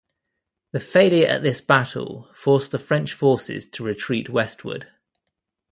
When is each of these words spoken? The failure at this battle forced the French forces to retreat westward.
The 0.71 0.79
failure 0.79 1.27
at 1.27 1.43
this 1.43 1.61
battle 1.61 2.27
forced 2.33 2.71
the 2.71 2.79
French 2.79 3.13
forces 3.13 3.69
to 3.69 3.83
retreat 3.83 4.31
westward. 4.31 4.87